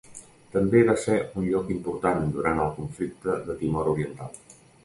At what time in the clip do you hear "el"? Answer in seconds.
2.65-2.75